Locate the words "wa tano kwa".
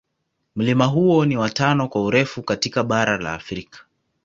1.37-2.03